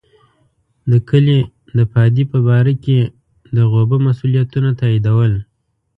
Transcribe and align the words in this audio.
د 0.91 0.93
کلي 1.09 1.39
د 1.77 1.79
پادې 1.91 2.23
په 2.31 2.37
باره 2.47 2.73
کې 2.83 2.99
د 3.55 3.57
غوبه 3.71 3.97
مسوولیتونه 4.05 4.69
تاییدول. 4.81 5.33